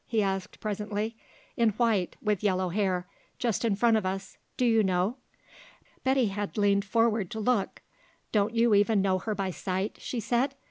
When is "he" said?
0.07-0.23